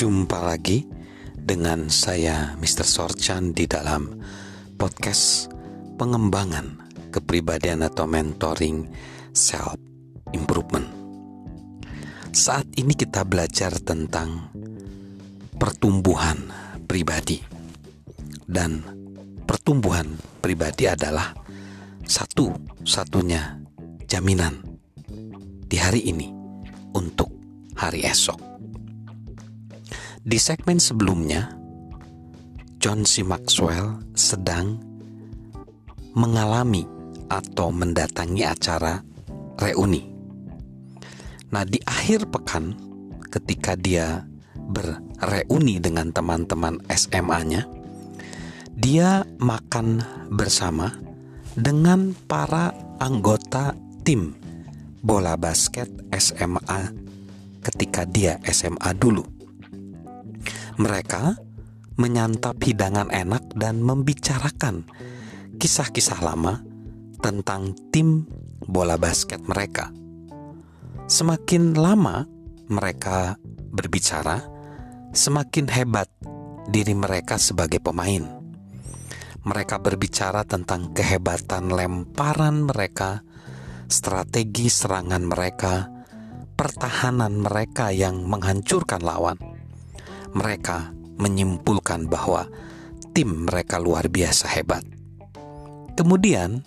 [0.00, 0.88] Jumpa lagi
[1.36, 2.88] dengan saya Mr.
[2.88, 4.08] Sorchan di dalam
[4.80, 5.52] podcast
[6.00, 8.88] pengembangan kepribadian atau mentoring
[9.36, 9.76] self
[10.32, 10.88] improvement.
[12.32, 14.48] Saat ini kita belajar tentang
[15.60, 16.48] pertumbuhan
[16.88, 17.44] pribadi.
[18.48, 18.80] Dan
[19.44, 21.36] pertumbuhan pribadi adalah
[22.08, 23.68] satu-satunya
[24.08, 24.64] jaminan
[25.68, 26.32] di hari ini
[26.96, 27.28] untuk
[27.76, 28.49] hari esok.
[30.20, 31.48] Di segmen sebelumnya,
[32.76, 33.24] John C.
[33.24, 34.76] Maxwell sedang
[36.12, 36.84] mengalami
[37.32, 39.00] atau mendatangi acara
[39.56, 40.04] reuni.
[41.56, 42.76] Nah, di akhir pekan,
[43.32, 44.28] ketika dia
[44.68, 47.64] bereuni dengan teman-teman SMA-nya,
[48.76, 50.04] dia makan
[50.36, 51.00] bersama
[51.56, 53.72] dengan para anggota
[54.04, 54.36] tim
[55.00, 56.92] bola basket SMA
[57.64, 59.39] ketika dia SMA dulu.
[60.80, 61.36] Mereka
[62.00, 64.88] menyantap hidangan enak dan membicarakan
[65.60, 66.64] kisah-kisah lama
[67.20, 68.24] tentang tim
[68.64, 69.92] bola basket mereka.
[71.04, 72.24] Semakin lama
[72.72, 74.40] mereka berbicara,
[75.12, 76.08] semakin hebat
[76.72, 78.40] diri mereka sebagai pemain.
[79.44, 83.20] Mereka berbicara tentang kehebatan lemparan mereka,
[83.84, 85.92] strategi serangan mereka,
[86.56, 89.49] pertahanan mereka yang menghancurkan lawan.
[90.32, 92.46] Mereka menyimpulkan bahwa
[93.12, 94.82] tim mereka luar biasa hebat.
[95.98, 96.64] Kemudian,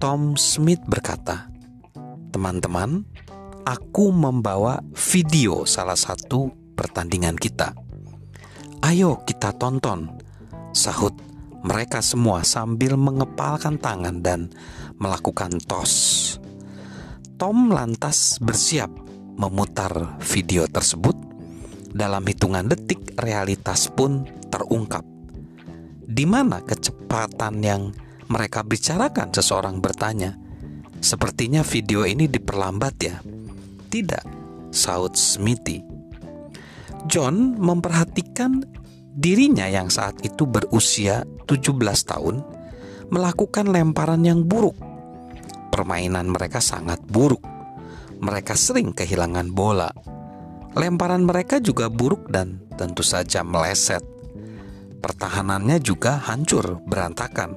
[0.00, 1.48] Tom Smith berkata,
[2.32, 3.04] "Teman-teman,
[3.66, 7.74] aku membawa video salah satu pertandingan kita.
[8.86, 10.06] Ayo kita tonton,
[10.70, 11.16] sahut
[11.66, 14.54] mereka semua sambil mengepalkan tangan dan
[15.02, 16.38] melakukan tos.
[17.34, 18.88] Tom lantas bersiap
[19.34, 21.15] memutar video tersebut.
[21.96, 25.00] Dalam hitungan detik, realitas pun terungkap.
[26.04, 27.88] Di mana kecepatan yang
[28.28, 29.32] mereka bicarakan?
[29.32, 30.36] Seseorang bertanya.
[31.00, 33.16] Sepertinya video ini diperlambat ya.
[33.88, 34.24] Tidak,
[34.76, 35.80] saut Smithy.
[37.08, 38.60] John memperhatikan
[39.16, 42.44] dirinya yang saat itu berusia 17 tahun
[43.08, 44.76] melakukan lemparan yang buruk.
[45.72, 47.40] Permainan mereka sangat buruk.
[48.20, 49.88] Mereka sering kehilangan bola.
[50.76, 54.04] Lemparan mereka juga buruk dan tentu saja meleset.
[55.00, 57.56] Pertahanannya juga hancur, berantakan.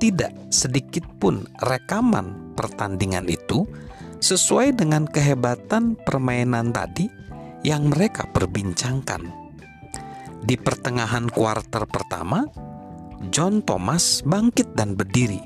[0.00, 3.68] Tidak sedikit pun rekaman pertandingan itu
[4.16, 7.04] sesuai dengan kehebatan permainan tadi
[7.60, 9.20] yang mereka perbincangkan.
[10.40, 12.48] Di pertengahan kuarter pertama,
[13.28, 15.40] John Thomas bangkit dan berdiri.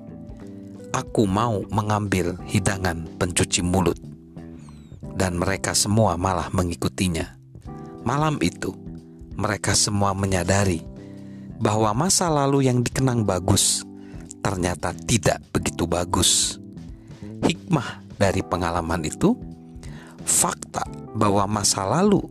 [0.94, 4.09] Aku mau mengambil hidangan pencuci mulut.
[5.20, 7.36] Dan mereka semua malah mengikutinya.
[8.08, 8.72] Malam itu,
[9.36, 10.80] mereka semua menyadari
[11.60, 13.84] bahwa masa lalu yang dikenang bagus
[14.40, 16.56] ternyata tidak begitu bagus.
[17.44, 19.36] Hikmah dari pengalaman itu
[20.24, 22.24] fakta bahwa masa lalu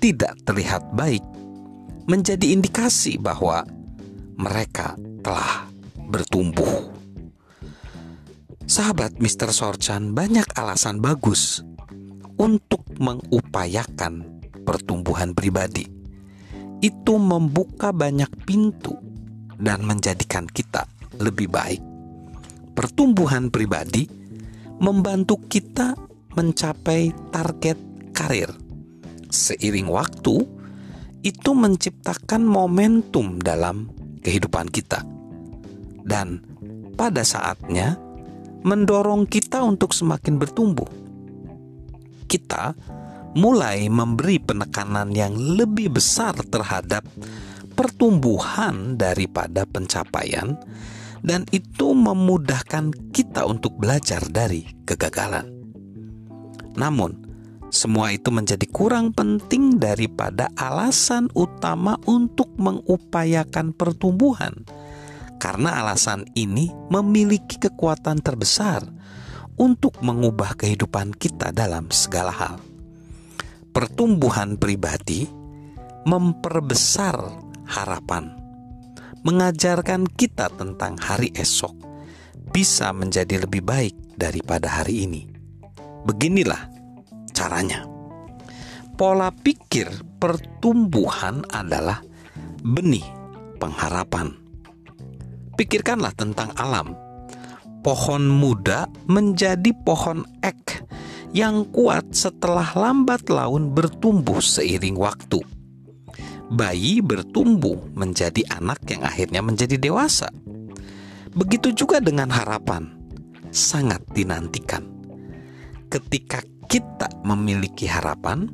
[0.00, 1.20] tidak terlihat baik
[2.08, 3.68] menjadi indikasi bahwa
[4.40, 5.68] mereka telah
[6.08, 6.88] bertumbuh.
[8.64, 9.52] Sahabat Mr.
[9.52, 11.60] Sorchan banyak alasan bagus
[12.40, 15.84] untuk mengupayakan pertumbuhan pribadi.
[16.80, 18.96] Itu membuka banyak pintu
[19.60, 20.88] dan menjadikan kita
[21.20, 21.84] lebih baik.
[22.72, 24.08] Pertumbuhan pribadi
[24.80, 25.92] membantu kita
[26.32, 27.76] mencapai target
[28.16, 28.48] karir.
[29.28, 30.40] Seiring waktu,
[31.20, 33.92] itu menciptakan momentum dalam
[34.24, 35.04] kehidupan kita,
[36.08, 36.40] dan
[36.96, 38.00] pada saatnya
[38.64, 40.88] mendorong kita untuk semakin bertumbuh.
[42.30, 42.70] Kita
[43.34, 47.02] mulai memberi penekanan yang lebih besar terhadap
[47.74, 50.54] pertumbuhan daripada pencapaian,
[51.26, 55.46] dan itu memudahkan kita untuk belajar dari kegagalan.
[56.78, 57.18] Namun,
[57.70, 64.66] semua itu menjadi kurang penting daripada alasan utama untuk mengupayakan pertumbuhan,
[65.38, 68.82] karena alasan ini memiliki kekuatan terbesar
[69.60, 72.56] untuk mengubah kehidupan kita dalam segala hal.
[73.70, 75.28] Pertumbuhan pribadi
[76.08, 77.20] memperbesar
[77.68, 78.32] harapan,
[79.20, 81.76] mengajarkan kita tentang hari esok
[82.50, 85.22] bisa menjadi lebih baik daripada hari ini.
[86.08, 86.72] Beginilah
[87.36, 87.84] caranya.
[88.96, 92.00] Pola pikir pertumbuhan adalah
[92.64, 93.04] benih
[93.60, 94.32] pengharapan.
[95.56, 97.09] Pikirkanlah tentang alam.
[97.80, 100.84] Pohon muda menjadi pohon ek
[101.32, 105.40] yang kuat setelah lambat laun bertumbuh seiring waktu.
[106.50, 110.28] bayi bertumbuh menjadi anak yang akhirnya menjadi dewasa.
[111.30, 112.90] Begitu juga dengan harapan,
[113.54, 114.82] sangat dinantikan.
[115.86, 118.50] Ketika kita memiliki harapan,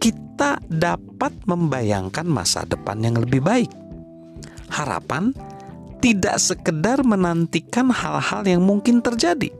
[0.00, 3.68] kita dapat membayangkan masa depan yang lebih baik.
[4.72, 5.36] Harapan
[6.00, 9.52] tidak sekedar menantikan hal-hal yang mungkin terjadi,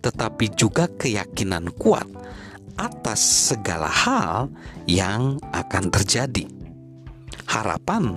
[0.00, 2.08] tetapi juga keyakinan kuat
[2.80, 4.48] atas segala hal
[4.88, 6.48] yang akan terjadi.
[7.44, 8.16] Harapan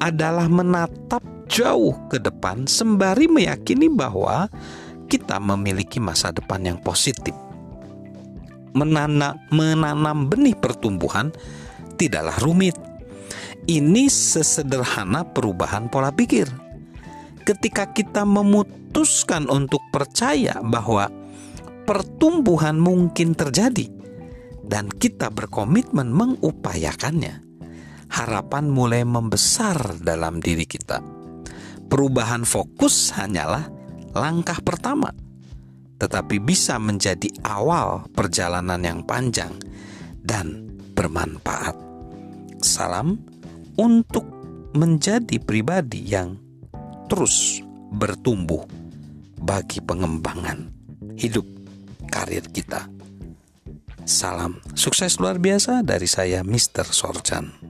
[0.00, 1.20] adalah menatap
[1.52, 4.48] jauh ke depan sembari meyakini bahwa
[5.12, 7.36] kita memiliki masa depan yang positif.
[8.72, 11.28] Menanam, menanam benih pertumbuhan
[12.00, 12.72] tidaklah rumit.
[13.68, 16.61] Ini sesederhana perubahan pola pikir.
[17.42, 21.10] Ketika kita memutuskan untuk percaya bahwa
[21.82, 23.90] pertumbuhan mungkin terjadi
[24.62, 27.42] dan kita berkomitmen mengupayakannya,
[28.12, 31.02] harapan mulai membesar dalam diri kita.
[31.90, 33.68] Perubahan fokus hanyalah
[34.16, 35.12] langkah pertama,
[36.00, 39.52] tetapi bisa menjadi awal perjalanan yang panjang
[40.22, 41.76] dan bermanfaat.
[42.62, 43.18] Salam
[43.76, 44.24] untuk
[44.72, 46.38] menjadi pribadi yang
[47.06, 47.62] terus
[47.94, 48.66] bertumbuh
[49.38, 50.70] bagi pengembangan
[51.18, 51.46] hidup
[52.10, 52.90] karir kita.
[54.02, 56.90] Salam sukses luar biasa dari saya, Mr.
[56.90, 57.61] Sorjan.